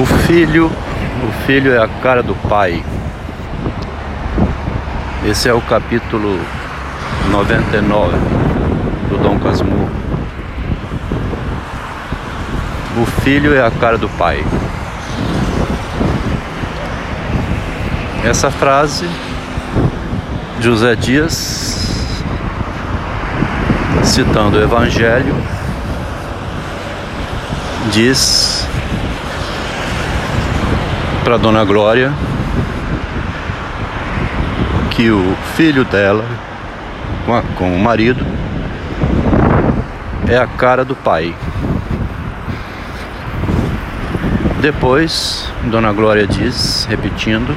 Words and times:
O 0.00 0.06
filho, 0.06 0.66
o 0.66 1.32
filho 1.44 1.72
é 1.74 1.82
a 1.82 1.88
cara 1.88 2.22
do 2.22 2.32
pai. 2.48 2.84
Esse 5.26 5.48
é 5.48 5.52
o 5.52 5.60
capítulo 5.60 6.38
99 7.32 8.16
do 9.08 9.18
Dom 9.18 9.40
Casmurro. 9.40 9.90
O 12.96 13.06
filho 13.22 13.56
é 13.56 13.66
a 13.66 13.72
cara 13.72 13.98
do 13.98 14.08
pai. 14.10 14.44
Essa 18.24 18.52
frase, 18.52 19.10
José 20.60 20.94
Dias, 20.94 22.22
citando 24.04 24.58
o 24.58 24.62
Evangelho, 24.62 25.34
diz 27.90 28.64
para 31.28 31.36
Dona 31.36 31.62
Glória 31.62 32.10
que 34.92 35.10
o 35.10 35.36
filho 35.56 35.84
dela, 35.84 36.24
com, 37.26 37.34
a, 37.34 37.42
com 37.54 37.76
o 37.76 37.78
marido, 37.78 38.24
é 40.26 40.38
a 40.38 40.46
cara 40.46 40.86
do 40.86 40.96
pai. 40.96 41.34
Depois, 44.62 45.52
Dona 45.64 45.92
Glória 45.92 46.26
diz, 46.26 46.86
repetindo, 46.88 47.54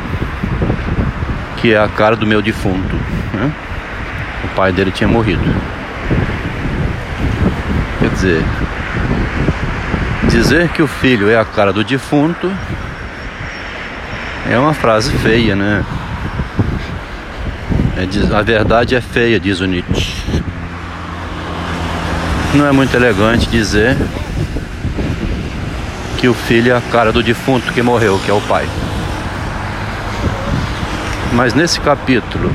que 1.55 1.73
é 1.73 1.79
a 1.79 1.87
cara 1.87 2.17
do 2.17 2.27
meu 2.27 2.41
defunto. 2.41 2.97
Né? 3.33 3.53
O 4.43 4.47
pai 4.49 4.73
dele 4.73 4.91
tinha 4.91 5.07
morrido. 5.07 5.45
Quer 7.99 8.09
dizer, 8.09 8.43
dizer 10.27 10.67
que 10.73 10.83
o 10.83 10.87
filho 10.87 11.29
é 11.29 11.37
a 11.39 11.45
cara 11.45 11.71
do 11.71 11.85
defunto 11.85 12.51
é 14.49 14.57
uma 14.57 14.73
frase 14.73 15.11
feia, 15.17 15.55
né? 15.55 15.83
É, 17.97 18.35
a 18.35 18.41
verdade 18.41 18.95
é 18.95 19.01
feia, 19.01 19.39
diz 19.39 19.59
o 19.59 19.65
Nietzsche. 19.65 20.41
Não 22.53 22.65
é 22.65 22.71
muito 22.71 22.93
elegante 22.95 23.47
dizer 23.47 23.95
que 26.17 26.27
o 26.27 26.33
filho 26.33 26.71
é 26.71 26.75
a 26.75 26.81
cara 26.81 27.11
do 27.11 27.23
defunto 27.23 27.71
que 27.71 27.81
morreu, 27.81 28.19
que 28.19 28.29
é 28.29 28.33
o 28.33 28.41
pai. 28.41 28.67
Mas 31.33 31.53
nesse 31.53 31.79
capítulo, 31.79 32.51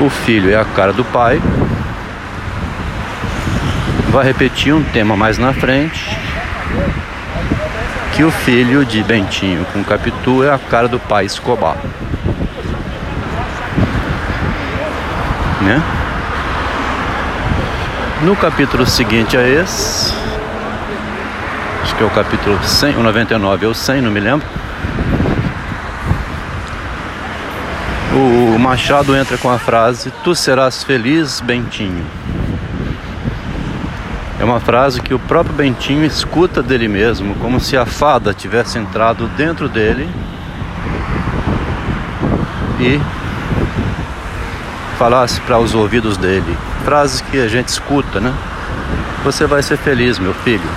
o 0.00 0.10
filho 0.10 0.50
é 0.50 0.56
a 0.56 0.64
cara 0.64 0.92
do 0.92 1.04
pai. 1.04 1.40
Vai 4.10 4.24
repetir 4.24 4.74
um 4.74 4.82
tema 4.82 5.16
mais 5.16 5.38
na 5.38 5.52
frente 5.52 6.16
que 8.16 8.24
o 8.24 8.30
filho 8.30 8.82
de 8.82 9.02
Bentinho 9.02 9.66
com 9.74 9.84
Capitu 9.84 10.42
é 10.42 10.50
a 10.50 10.58
cara 10.58 10.88
do 10.88 10.98
pai 10.98 11.26
Escobar. 11.26 11.76
Né? 15.60 15.82
No 18.22 18.34
capítulo 18.34 18.86
seguinte 18.86 19.36
a 19.36 19.46
esse, 19.46 20.14
acho 21.82 21.94
que 21.94 22.02
é 22.02 22.06
o 22.06 22.10
capítulo 22.10 22.58
100, 22.64 22.96
o 22.96 23.02
99 23.02 23.66
ou 23.66 23.74
100, 23.74 24.00
não 24.00 24.10
me 24.10 24.20
lembro. 24.20 24.46
O 28.14 28.58
Machado 28.58 29.14
entra 29.14 29.36
com 29.36 29.50
a 29.50 29.58
frase: 29.58 30.10
Tu 30.24 30.34
serás 30.34 30.82
feliz, 30.82 31.42
Bentinho. 31.42 32.06
É 34.38 34.44
uma 34.44 34.60
frase 34.60 35.00
que 35.00 35.14
o 35.14 35.18
próprio 35.18 35.54
Bentinho 35.54 36.04
escuta 36.04 36.62
dele 36.62 36.88
mesmo, 36.88 37.34
como 37.36 37.58
se 37.58 37.76
a 37.76 37.86
fada 37.86 38.34
tivesse 38.34 38.78
entrado 38.78 39.26
dentro 39.36 39.68
dele 39.68 40.08
e 42.78 43.00
falasse 44.98 45.40
para 45.40 45.58
os 45.58 45.74
ouvidos 45.74 46.18
dele. 46.18 46.56
Frases 46.84 47.22
que 47.22 47.40
a 47.40 47.48
gente 47.48 47.68
escuta, 47.68 48.20
né? 48.20 48.34
Você 49.24 49.46
vai 49.46 49.62
ser 49.62 49.78
feliz, 49.78 50.18
meu 50.18 50.34
filho. 50.34 50.68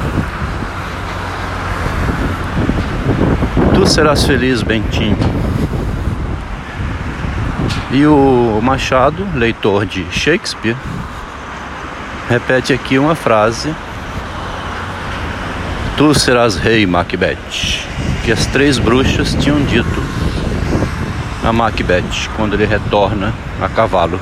Tu 3.74 3.86
serás 3.86 4.26
feliz, 4.26 4.64
Bentinho. 4.64 5.18
E 7.92 8.06
o 8.06 8.60
Machado, 8.62 9.28
leitor 9.36 9.86
de 9.86 10.06
Shakespeare, 10.12 10.76
repete 12.30 12.72
aqui 12.72 13.00
uma 13.00 13.16
frase: 13.16 13.74
Tu 15.98 16.14
serás 16.14 16.56
rei, 16.56 16.86
Macbeth, 16.86 17.38
que 18.24 18.32
as 18.32 18.46
três 18.46 18.78
bruxas 18.78 19.34
tinham 19.34 19.62
dito 19.64 20.04
a 21.44 21.52
Macbeth 21.52 22.30
quando 22.38 22.54
ele 22.54 22.66
retorna 22.66 23.34
a 23.60 23.68
cavalo. 23.68 24.20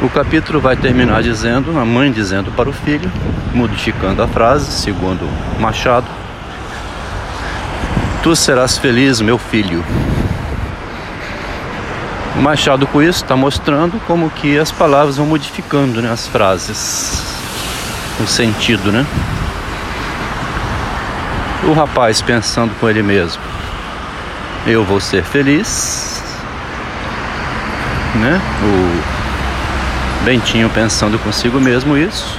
O 0.00 0.08
capítulo 0.08 0.60
vai 0.60 0.76
terminar 0.76 1.24
dizendo, 1.24 1.76
a 1.76 1.84
mãe 1.84 2.12
dizendo 2.12 2.52
para 2.52 2.68
o 2.68 2.72
filho, 2.72 3.10
modificando 3.52 4.22
a 4.22 4.28
frase, 4.28 4.70
segundo 4.70 5.28
Machado: 5.58 6.06
Tu 8.22 8.36
serás 8.36 8.78
feliz, 8.78 9.20
meu 9.20 9.36
filho. 9.36 9.84
Machado 12.40 12.86
com 12.86 13.02
isso 13.02 13.24
está 13.24 13.36
mostrando 13.36 14.00
como 14.06 14.30
que 14.30 14.58
as 14.58 14.70
palavras 14.70 15.16
vão 15.16 15.26
modificando 15.26 16.00
né, 16.00 16.10
as 16.10 16.28
frases, 16.28 17.22
o 18.20 18.26
sentido, 18.26 18.92
né? 18.92 19.04
O 21.64 21.72
rapaz 21.72 22.22
pensando 22.22 22.72
com 22.78 22.88
ele 22.88 23.02
mesmo, 23.02 23.42
eu 24.66 24.84
vou 24.84 25.00
ser 25.00 25.24
feliz, 25.24 26.22
né? 28.14 28.40
O 28.62 29.18
Bentinho 30.24 30.70
pensando 30.70 31.18
consigo 31.18 31.60
mesmo 31.60 31.96
isso. 31.96 32.38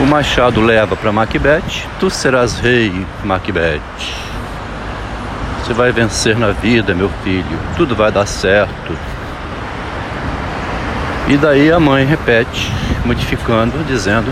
O 0.00 0.06
Machado 0.06 0.60
leva 0.60 0.96
para 0.96 1.12
Macbeth, 1.12 1.86
tu 2.00 2.10
serás 2.10 2.58
rei, 2.58 3.06
Macbeth. 3.22 3.80
Você 5.64 5.72
vai 5.72 5.90
vencer 5.90 6.36
na 6.36 6.50
vida, 6.50 6.94
meu 6.94 7.08
filho. 7.22 7.58
Tudo 7.74 7.96
vai 7.96 8.12
dar 8.12 8.26
certo. 8.26 8.94
E 11.26 11.38
daí 11.38 11.72
a 11.72 11.80
mãe 11.80 12.04
repete, 12.04 12.70
modificando, 13.02 13.82
dizendo: 13.84 14.30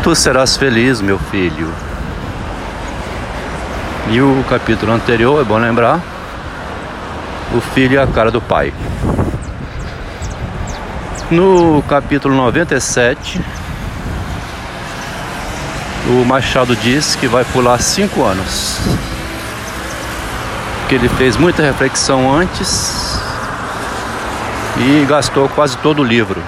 Tu 0.00 0.14
serás 0.14 0.56
feliz, 0.56 1.00
meu 1.00 1.18
filho. 1.18 1.68
E 4.12 4.20
o 4.20 4.44
capítulo 4.48 4.92
anterior, 4.92 5.40
é 5.40 5.44
bom 5.44 5.58
lembrar, 5.58 5.98
o 7.52 7.60
filho 7.60 7.98
é 7.98 8.02
a 8.04 8.06
cara 8.06 8.30
do 8.30 8.40
pai. 8.40 8.72
No 11.32 11.82
capítulo 11.88 12.36
97, 12.36 13.40
o 16.10 16.24
Machado 16.24 16.76
diz 16.76 17.16
que 17.16 17.26
vai 17.26 17.44
pular 17.44 17.82
cinco 17.82 18.22
anos 18.22 18.78
que 20.88 20.94
ele 20.94 21.08
fez 21.08 21.36
muita 21.36 21.62
reflexão 21.62 22.34
antes 22.34 23.20
e 24.78 25.04
gastou 25.06 25.48
quase 25.48 25.76
todo 25.78 26.02
o 26.02 26.04
livro. 26.04 26.42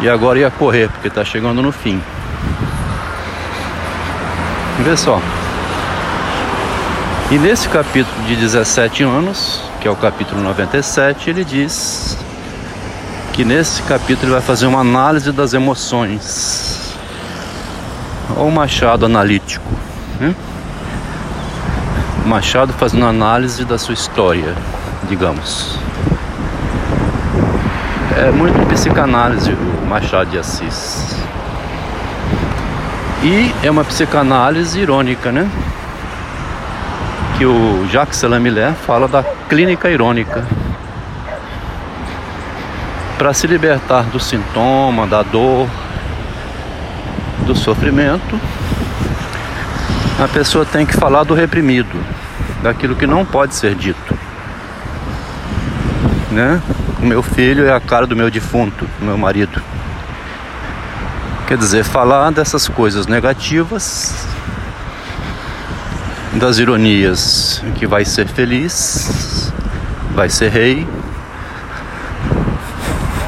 E 0.00 0.08
agora 0.08 0.38
ia 0.38 0.50
correr, 0.50 0.88
porque 0.88 1.08
está 1.08 1.24
chegando 1.24 1.62
no 1.62 1.70
fim. 1.70 2.02
Vê 4.80 4.96
só. 4.96 5.20
E 7.30 7.38
nesse 7.38 7.68
capítulo 7.68 8.26
de 8.26 8.36
17 8.36 9.02
anos, 9.04 9.62
que 9.80 9.88
é 9.88 9.90
o 9.90 9.96
capítulo 9.96 10.42
97, 10.42 11.30
ele 11.30 11.44
diz 11.44 12.18
que 13.32 13.44
nesse 13.44 13.82
capítulo 13.82 14.26
ele 14.26 14.32
vai 14.32 14.42
fazer 14.42 14.66
uma 14.66 14.80
análise 14.80 15.32
das 15.32 15.54
emoções. 15.54 16.94
Ou 18.36 18.50
machado 18.50 19.06
analítico. 19.06 19.64
Né? 20.20 20.34
Machado 22.26 22.72
fazendo 22.72 23.04
análise 23.04 23.64
da 23.64 23.76
sua 23.76 23.94
história, 23.94 24.54
digamos. 25.08 25.76
É 28.16 28.30
muito 28.30 28.66
psicanálise 28.68 29.52
o 29.52 29.86
Machado 29.86 30.30
de 30.30 30.38
Assis. 30.38 31.16
E 33.22 33.52
é 33.62 33.70
uma 33.70 33.84
psicanálise 33.84 34.78
irônica, 34.78 35.32
né? 35.32 35.50
Que 37.38 37.44
o 37.44 37.86
Jacques 37.90 38.18
Salamilé 38.18 38.72
fala 38.86 39.08
da 39.08 39.24
clínica 39.48 39.90
irônica. 39.90 40.44
Para 43.18 43.32
se 43.32 43.46
libertar 43.46 44.02
do 44.04 44.20
sintoma, 44.20 45.06
da 45.06 45.22
dor, 45.22 45.68
do 47.46 47.54
sofrimento, 47.54 48.40
a 50.22 50.28
pessoa 50.28 50.64
tem 50.64 50.86
que 50.86 50.92
falar 50.96 51.24
do 51.24 51.34
reprimido, 51.34 51.98
daquilo 52.62 52.94
que 52.94 53.08
não 53.08 53.24
pode 53.24 53.56
ser 53.56 53.74
dito. 53.74 54.16
Né? 56.30 56.62
O 57.00 57.04
meu 57.04 57.24
filho 57.24 57.66
é 57.66 57.72
a 57.72 57.80
cara 57.80 58.06
do 58.06 58.14
meu 58.14 58.30
defunto, 58.30 58.86
do 59.00 59.04
meu 59.04 59.18
marido. 59.18 59.60
Quer 61.48 61.58
dizer, 61.58 61.82
falar 61.82 62.30
dessas 62.30 62.68
coisas 62.68 63.08
negativas, 63.08 64.24
das 66.34 66.58
ironias 66.58 67.60
que 67.74 67.84
vai 67.84 68.04
ser 68.04 68.28
feliz, 68.28 69.52
vai 70.14 70.28
ser 70.28 70.50
rei. 70.50 70.86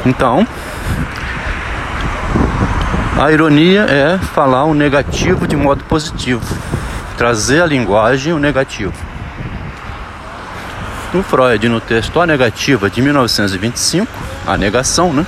Então, 0.07 0.47
a 3.21 3.33
ironia 3.33 3.83
é 3.83 4.17
falar 4.19 4.65
o 4.65 4.75
negativo 4.75 5.49
de 5.49 5.57
modo 5.57 5.83
positivo, 5.85 6.45
trazer 7.17 7.63
a 7.63 7.67
linguagem 7.67 8.33
o 8.33 8.39
negativo. 8.39 8.95
O 11.13 11.23
Freud, 11.23 11.69
no 11.69 11.81
texto 11.81 12.21
A 12.21 12.27
Negativa 12.27 12.91
de 12.91 13.01
1925, 13.01 14.11
a 14.47 14.57
negação, 14.57 15.13
né? 15.13 15.25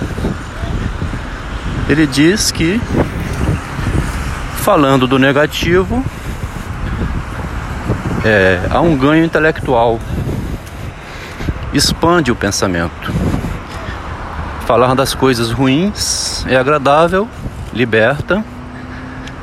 Ele 1.89 2.07
diz 2.07 2.51
que, 2.51 2.81
falando 4.57 5.07
do 5.07 5.17
negativo, 5.17 6.05
é, 8.25 8.61
há 8.69 8.81
um 8.81 8.97
ganho 8.97 9.25
intelectual, 9.25 10.01
expande 11.73 12.33
o 12.33 12.35
pensamento. 12.35 13.13
Falar 14.67 14.97
das 14.97 15.15
coisas 15.15 15.53
ruins 15.53 16.45
é 16.49 16.57
agradável, 16.57 17.29
liberta, 17.73 18.45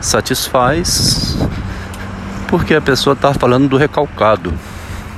satisfaz, 0.02 1.38
porque 2.54 2.76
a 2.76 2.82
pessoa 2.82 3.16
está 3.16 3.34
falando 3.34 3.68
do 3.68 3.78
recalcado, 3.78 4.54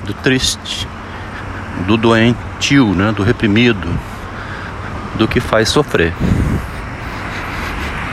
do 0.05 0.13
triste, 0.13 0.87
do 1.85 1.97
doentio, 1.97 2.95
né, 2.95 3.11
do 3.11 3.23
reprimido, 3.23 3.85
do 5.15 5.27
que 5.27 5.41
faz 5.41 5.67
sofrer. 5.67 6.13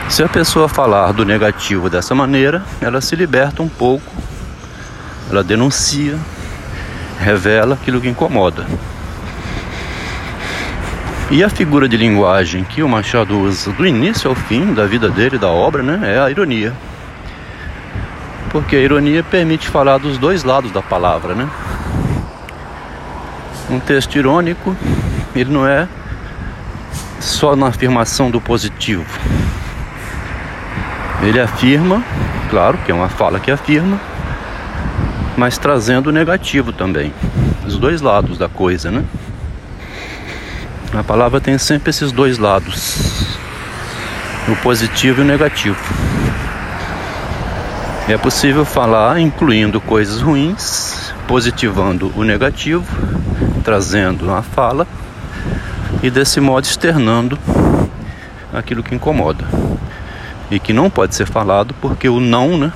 Se 0.09 0.21
a 0.21 0.27
pessoa 0.27 0.67
falar 0.67 1.13
do 1.13 1.23
negativo 1.23 1.89
dessa 1.89 2.13
maneira, 2.13 2.65
ela 2.81 2.99
se 2.99 3.15
liberta 3.15 3.63
um 3.63 3.69
pouco, 3.69 4.11
ela 5.31 5.41
denuncia, 5.41 6.19
revela 7.17 7.75
aquilo 7.75 8.01
que 8.01 8.09
incomoda. 8.09 8.67
E 11.31 11.41
a 11.41 11.47
figura 11.47 11.87
de 11.87 11.95
linguagem 11.95 12.65
que 12.65 12.83
o 12.83 12.89
Machado 12.89 13.39
usa 13.39 13.71
do 13.71 13.87
início 13.87 14.29
ao 14.29 14.35
fim 14.35 14.73
da 14.73 14.85
vida 14.85 15.07
dele, 15.07 15.37
da 15.37 15.47
obra, 15.47 15.81
né, 15.81 16.13
é 16.13 16.19
a 16.19 16.29
ironia. 16.29 16.73
Porque 18.53 18.75
a 18.75 18.79
ironia 18.79 19.23
permite 19.23 19.67
falar 19.67 19.97
dos 19.97 20.19
dois 20.19 20.43
lados 20.43 20.71
da 20.71 20.81
palavra, 20.81 21.33
né? 21.33 21.49
Um 23.67 23.79
texto 23.79 24.15
irônico, 24.15 24.77
ele 25.35 25.51
não 25.51 25.67
é 25.67 25.87
só 27.19 27.55
na 27.55 27.67
afirmação 27.67 28.29
do 28.29 28.39
positivo. 28.39 29.05
Ele 31.23 31.39
afirma, 31.39 32.03
claro 32.51 32.77
que 32.85 32.91
é 32.91 32.93
uma 32.93 33.09
fala 33.09 33.39
que 33.39 33.49
afirma, 33.49 33.99
mas 35.35 35.57
trazendo 35.57 36.07
o 36.07 36.11
negativo 36.11 36.71
também. 36.71 37.11
Os 37.65 37.79
dois 37.79 38.01
lados 38.01 38.37
da 38.37 38.47
coisa, 38.47 38.91
né? 38.91 39.03
A 40.93 41.03
palavra 41.03 41.41
tem 41.41 41.57
sempre 41.57 41.89
esses 41.89 42.11
dois 42.11 42.37
lados, 42.37 43.35
o 44.47 44.55
positivo 44.57 45.21
e 45.21 45.23
o 45.23 45.25
negativo. 45.25 46.22
É 48.05 48.17
possível 48.17 48.65
falar 48.65 49.17
incluindo 49.21 49.79
coisas 49.79 50.19
ruins, 50.21 51.13
positivando 51.25 52.11
o 52.17 52.23
negativo, 52.25 52.85
trazendo 53.63 54.29
a 54.29 54.41
fala 54.41 54.85
e 56.01 56.09
desse 56.09 56.41
modo 56.41 56.65
externando 56.65 57.39
aquilo 58.53 58.83
que 58.83 58.93
incomoda 58.93 59.47
e 60.51 60.59
que 60.59 60.73
não 60.73 60.89
pode 60.89 61.15
ser 61.15 61.25
falado 61.25 61.73
porque 61.75 62.09
o 62.09 62.19
não, 62.19 62.57
né? 62.57 62.73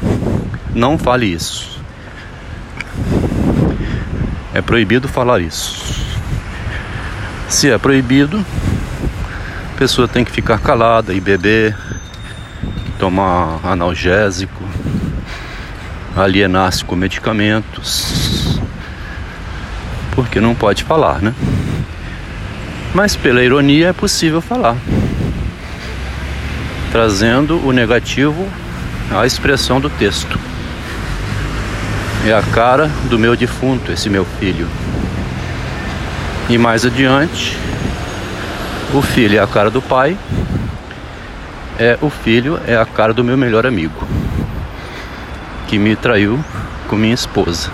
Não 0.74 0.98
fale 0.98 1.26
isso. 1.26 1.78
É 4.54 4.62
proibido 4.62 5.10
falar 5.10 5.42
isso. 5.42 6.08
Se 7.50 7.70
é 7.70 7.78
proibido, 7.78 8.46
a 9.74 9.78
pessoa 9.78 10.08
tem 10.08 10.24
que 10.24 10.32
ficar 10.32 10.60
calada 10.60 11.14
e 11.14 11.20
beber, 11.20 11.78
tomar 12.98 13.60
analgésico, 13.64 14.57
alienar-se 16.18 16.84
com 16.84 16.96
medicamentos, 16.96 18.60
porque 20.12 20.42
não 20.42 20.56
pode 20.56 20.84
falar, 20.84 21.22
né? 21.22 21.34
Mas 22.94 23.16
pela 23.16 23.44
ironia 23.44 23.90
é 23.90 23.94
possível 23.94 24.42
falar, 24.42 24.76
trazendo 26.92 27.64
o 27.64 27.72
negativo 27.72 28.48
à 29.12 29.26
expressão 29.28 29.80
do 29.80 29.90
texto. 29.90 30.40
É 32.26 32.34
a 32.34 32.42
cara 32.42 32.88
do 33.10 33.20
meu 33.20 33.36
defunto, 33.36 33.92
esse 33.92 34.10
meu 34.10 34.26
filho. 34.40 34.68
E 36.50 36.58
mais 36.58 36.86
adiante, 36.86 37.56
o 38.94 39.02
filho 39.02 39.38
é 39.38 39.42
a 39.42 39.48
cara 39.48 39.70
do 39.70 39.82
pai, 39.82 40.18
é 41.78 41.98
o 42.02 42.10
filho 42.10 42.60
é 42.66 42.76
a 42.76 42.86
cara 42.86 43.14
do 43.14 43.24
meu 43.24 43.38
melhor 43.38 43.68
amigo, 43.68 44.08
que 45.68 45.78
me 45.78 45.96
traiu 45.96 46.44
com 46.88 46.96
minha 46.96 47.14
esposa. 47.14 47.70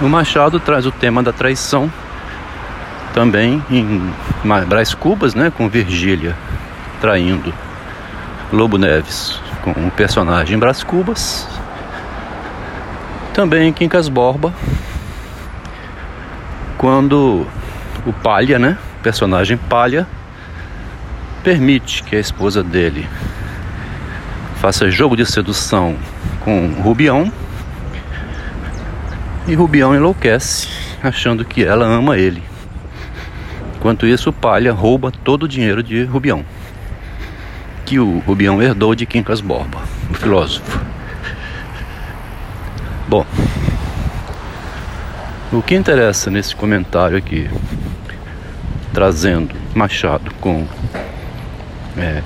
O 0.00 0.08
Machado 0.08 0.60
traz 0.60 0.86
o 0.86 0.92
tema 0.92 1.22
da 1.22 1.32
traição 1.32 1.90
também 3.12 3.62
em 3.70 4.12
Brás 4.66 4.94
Cubas, 4.94 5.34
né, 5.34 5.50
com 5.50 5.68
Virgília 5.68 6.36
traindo 7.00 7.52
Lobo 8.52 8.76
Neves 8.76 9.40
com 9.62 9.70
o 9.70 9.90
personagem 9.90 10.58
Brás 10.58 10.82
Cubas. 10.82 11.48
Também 13.32 13.68
em 13.68 13.72
Quincas 13.72 14.08
Borba, 14.08 14.52
quando 16.76 17.46
o 18.04 18.12
Palha, 18.12 18.58
né, 18.58 18.76
personagem 19.02 19.56
Palha, 19.56 20.06
permite 21.42 22.02
que 22.02 22.16
a 22.16 22.20
esposa 22.20 22.62
dele 22.62 23.08
faça 24.60 24.90
jogo 24.90 25.16
de 25.16 25.24
sedução 25.24 25.96
com 26.44 26.66
Rubião 26.82 27.32
e 29.48 29.54
Rubião 29.54 29.96
enlouquece, 29.96 30.68
achando 31.02 31.46
que 31.46 31.64
ela 31.64 31.86
ama 31.86 32.18
ele. 32.18 32.42
Enquanto 33.74 34.06
isso, 34.06 34.30
Palha 34.30 34.70
rouba 34.70 35.10
todo 35.10 35.44
o 35.44 35.48
dinheiro 35.48 35.82
de 35.82 36.04
Rubião, 36.04 36.44
que 37.86 37.98
o 37.98 38.18
Rubião 38.18 38.62
herdou 38.62 38.94
de 38.94 39.06
Quincas 39.06 39.40
Borba, 39.40 39.80
o 40.10 40.14
filósofo. 40.14 40.78
Bom, 43.08 43.24
o 45.50 45.62
que 45.62 45.74
interessa 45.74 46.30
nesse 46.30 46.54
comentário 46.54 47.16
aqui, 47.16 47.48
trazendo 48.92 49.54
Machado 49.74 50.30
com 50.34 50.68
é, 51.96 52.22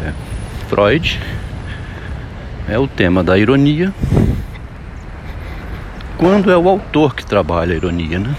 Freud, 0.68 1.20
é 2.68 2.78
o 2.78 2.88
tema 2.88 3.22
da 3.22 3.38
ironia. 3.38 3.92
Quando 6.16 6.50
é 6.50 6.56
o 6.56 6.68
autor 6.68 7.14
que 7.14 7.24
trabalha 7.24 7.74
a 7.74 7.76
ironia, 7.76 8.18
né? 8.18 8.34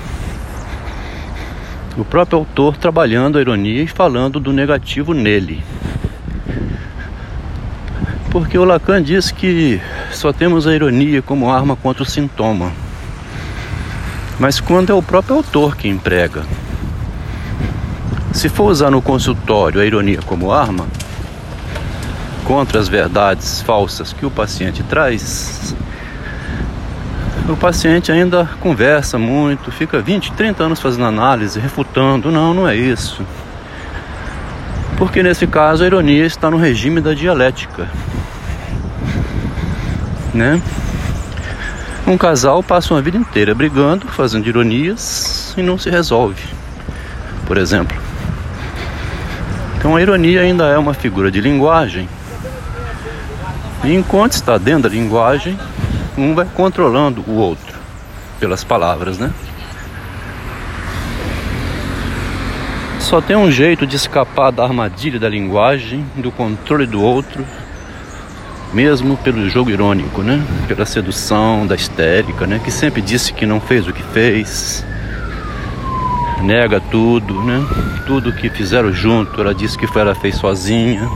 o 1.98 2.04
próprio 2.04 2.40
autor 2.40 2.76
trabalhando 2.76 3.38
a 3.38 3.42
ironia 3.42 3.84
e 3.84 3.88
falando 3.88 4.40
do 4.40 4.52
negativo 4.52 5.14
nele. 5.14 5.64
Porque 8.30 8.58
o 8.58 8.66
Lacan 8.66 9.02
diz 9.02 9.32
que 9.32 9.80
só 10.12 10.34
temos 10.34 10.68
a 10.68 10.76
ironia 10.76 11.22
como 11.22 11.50
arma 11.50 11.76
contra 11.76 12.04
o 12.04 12.06
sintoma. 12.06 12.72
Mas 14.38 14.60
quando 14.60 14.90
é 14.90 14.94
o 14.94 15.02
próprio 15.02 15.38
autor 15.38 15.78
que 15.78 15.88
emprega. 15.88 16.44
Se 18.34 18.50
for 18.50 18.70
usar 18.70 18.92
no 18.92 19.02
consultório 19.02 19.80
a 19.80 19.86
ironia 19.86 20.20
como 20.22 20.52
arma, 20.52 20.86
contra 22.46 22.80
as 22.80 22.88
verdades 22.88 23.62
falsas 23.62 24.14
que 24.14 24.26
o 24.26 24.32
paciente 24.32 24.84
traz, 24.84 25.76
o 27.48 27.56
paciente 27.56 28.12
ainda 28.12 28.50
conversa 28.60 29.20
muito, 29.20 29.72
fica 29.72 30.00
20, 30.00 30.32
30 30.32 30.64
anos 30.64 30.80
fazendo 30.80 31.06
análise, 31.06 31.60
refutando. 31.60 32.32
Não, 32.32 32.56
não 32.56 32.68
é 32.68 32.76
isso. 32.76 33.24
Porque 34.98 35.22
nesse 35.22 35.46
caso 35.46 35.84
a 35.84 35.88
ironia 35.88 36.26
está 36.26 36.50
no 36.50 36.58
regime 36.58 37.02
da 37.02 37.14
dialética. 37.14 37.88
Né? 40.34 40.60
Um 42.08 42.18
casal 42.18 42.64
passa 42.64 42.94
uma 42.94 43.02
vida 43.02 43.18
inteira 43.18 43.54
brigando, 43.54 44.08
fazendo 44.08 44.48
ironias 44.48 45.54
e 45.56 45.62
não 45.62 45.78
se 45.78 45.90
resolve, 45.90 46.42
por 47.46 47.58
exemplo. 47.58 47.96
Então 49.78 49.96
a 49.96 50.02
ironia 50.02 50.42
ainda 50.42 50.66
é 50.66 50.78
uma 50.80 50.96
figura 50.96 51.30
de 51.30 51.42
linguagem. 51.42 52.10
E 53.86 53.94
enquanto 53.94 54.34
está 54.34 54.58
dentro 54.58 54.90
da 54.90 54.90
linguagem, 54.90 55.58
um 56.18 56.34
vai 56.34 56.48
controlando 56.56 57.24
o 57.28 57.36
outro 57.36 57.78
pelas 58.40 58.64
palavras, 58.64 59.20
né? 59.20 59.32
Só 63.00 63.22
tem 63.22 63.36
um 63.36 63.52
jeito 63.52 63.86
de 63.86 63.96
escapar 63.96 64.52
da 64.52 64.64
armadilha 64.64 65.20
da 65.20 65.30
linguagem, 65.30 66.04
do 66.16 66.32
controle 66.32 66.88
do 66.88 67.00
outro, 67.00 67.46
mesmo 68.74 69.16
pelo 69.18 69.48
jogo 69.48 69.70
irônico, 69.70 70.24
né? 70.24 70.44
Pela 70.68 70.88
sedução 70.88 71.68
da 71.68 71.76
histérica, 71.76 72.48
né? 72.48 72.60
Que 72.64 72.72
sempre 72.72 73.04
disse 73.04 73.32
que 73.34 73.46
não 73.46 73.62
fez 73.62 73.88
o 73.88 73.94
que 73.94 74.02
fez, 74.02 74.84
nega 76.42 76.80
tudo, 76.80 77.40
né? 77.44 77.64
Tudo 78.08 78.34
que 78.34 78.50
fizeram 78.50 78.92
junto, 78.92 79.40
ela 79.40 79.54
disse 79.54 79.78
que 79.78 79.86
foi 79.86 80.02
ela 80.02 80.16
fez 80.16 80.36
sozinha, 80.38 81.08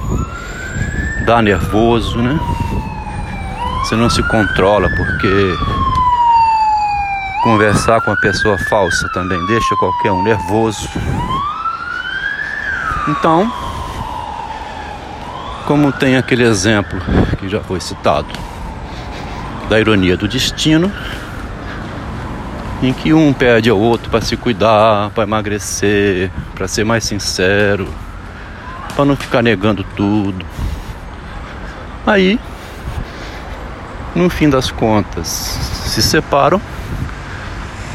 dá 1.29 1.43
nervoso, 1.43 2.17
né? 2.17 2.39
Você 3.83 3.95
não 3.95 4.09
se 4.09 4.23
controla 4.23 4.89
porque 4.89 5.55
conversar 7.43 8.01
com 8.01 8.09
uma 8.09 8.17
pessoa 8.17 8.57
falsa 8.67 9.07
também 9.09 9.39
deixa 9.45 9.75
qualquer 9.75 10.11
um 10.11 10.23
nervoso. 10.23 10.89
Então, 13.07 13.47
como 15.67 15.91
tem 15.91 16.17
aquele 16.17 16.43
exemplo 16.43 16.99
que 17.37 17.47
já 17.47 17.59
foi 17.59 17.79
citado 17.79 18.33
da 19.69 19.79
ironia 19.79 20.17
do 20.17 20.27
destino, 20.27 20.91
em 22.81 22.91
que 22.91 23.13
um 23.13 23.31
pede 23.31 23.69
ao 23.69 23.77
outro 23.77 24.09
para 24.09 24.21
se 24.21 24.35
cuidar, 24.35 25.11
para 25.11 25.25
emagrecer, 25.25 26.31
para 26.55 26.67
ser 26.67 26.83
mais 26.83 27.03
sincero, 27.03 27.87
para 28.95 29.05
não 29.05 29.15
ficar 29.15 29.43
negando 29.43 29.85
tudo. 29.95 30.43
Aí, 32.09 32.39
no 34.15 34.31
fim 34.31 34.49
das 34.49 34.71
contas, 34.71 35.27
se 35.27 36.01
separam. 36.01 36.59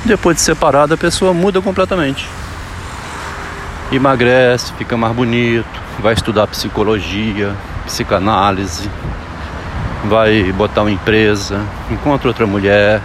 Depois 0.05 0.37
de 0.37 0.43
separada, 0.43 0.95
a 0.95 0.97
pessoa 0.97 1.35
muda 1.35 1.61
completamente. 1.61 2.25
Emagrece, 3.91 4.73
fica 4.75 4.97
mais 4.97 5.13
bonito, 5.17 5.67
vai 5.99 6.15
estudar 6.15 6.47
psicologia, 6.47 7.57
psicanálise, 7.87 8.89
vai 10.05 10.53
botar 10.53 10.83
uma 10.83 10.93
empresa, 10.93 11.61
encontra 11.91 12.29
outra 12.29 12.47
mulher, 12.47 13.03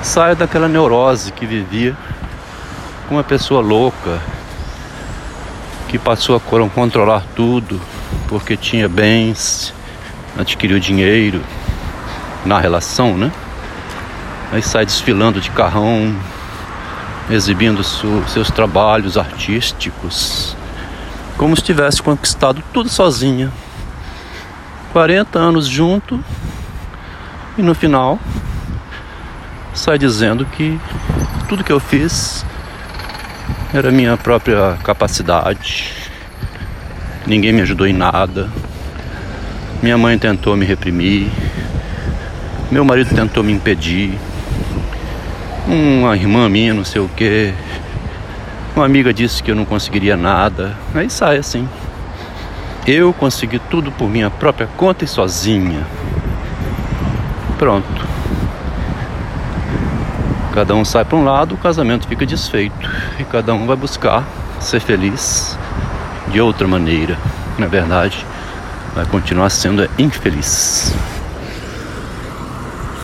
sai 0.00 0.36
daquela 0.36 0.68
neurose 0.68 1.32
que 1.32 1.44
vivia 1.44 1.96
com 3.08 3.16
uma 3.16 3.24
pessoa 3.24 3.60
louca 3.60 4.20
que 5.88 5.98
passou 5.98 6.36
a 6.36 6.68
controlar 6.68 7.24
tudo 7.34 7.80
porque 8.28 8.56
tinha 8.56 8.88
bens, 8.88 9.74
adquiriu 10.38 10.78
dinheiro 10.78 11.42
na 12.46 12.58
relação, 12.58 13.16
né? 13.16 13.30
Aí 14.52 14.62
sai 14.62 14.86
desfilando 14.86 15.40
de 15.40 15.50
carrão, 15.50 16.14
exibindo 17.28 17.82
seus 17.82 18.50
trabalhos 18.50 19.18
artísticos, 19.18 20.56
como 21.36 21.54
se 21.54 21.62
tivesse 21.62 22.00
conquistado 22.00 22.62
tudo 22.72 22.88
sozinha. 22.88 23.52
40 24.92 25.38
anos 25.38 25.66
junto 25.66 26.24
e 27.58 27.62
no 27.62 27.74
final 27.74 28.18
sai 29.74 29.98
dizendo 29.98 30.46
que 30.46 30.80
tudo 31.48 31.62
que 31.62 31.72
eu 31.72 31.78
fiz 31.78 32.44
era 33.74 33.90
minha 33.90 34.16
própria 34.16 34.78
capacidade. 34.82 35.92
Ninguém 37.26 37.52
me 37.52 37.60
ajudou 37.60 37.86
em 37.86 37.92
nada. 37.92 38.48
Minha 39.80 39.96
mãe 39.96 40.18
tentou 40.18 40.56
me 40.56 40.66
reprimir. 40.66 41.30
Meu 42.68 42.84
marido 42.84 43.14
tentou 43.14 43.44
me 43.44 43.52
impedir. 43.52 44.18
Uma 45.66 46.16
irmã 46.16 46.48
minha, 46.48 46.74
não 46.74 46.84
sei 46.84 47.00
o 47.00 47.08
que. 47.08 47.54
Uma 48.74 48.84
amiga 48.84 49.14
disse 49.14 49.40
que 49.40 49.52
eu 49.52 49.54
não 49.54 49.64
conseguiria 49.64 50.16
nada. 50.16 50.76
Aí 50.92 51.08
sai 51.08 51.36
assim. 51.36 51.68
Eu 52.86 53.12
consegui 53.12 53.60
tudo 53.70 53.92
por 53.92 54.08
minha 54.08 54.30
própria 54.30 54.66
conta 54.66 55.04
e 55.04 55.08
sozinha. 55.08 55.86
Pronto. 57.56 58.06
Cada 60.54 60.74
um 60.74 60.84
sai 60.84 61.04
para 61.04 61.18
um 61.18 61.24
lado, 61.24 61.54
o 61.54 61.58
casamento 61.58 62.08
fica 62.08 62.26
desfeito 62.26 62.90
e 63.20 63.24
cada 63.24 63.54
um 63.54 63.64
vai 63.64 63.76
buscar 63.76 64.26
ser 64.58 64.80
feliz 64.80 65.56
de 66.28 66.40
outra 66.40 66.66
maneira. 66.66 67.16
Na 67.56 67.66
verdade, 67.66 68.26
vai 68.94 69.06
continuar 69.06 69.50
sendo 69.50 69.88
infeliz. 69.98 70.92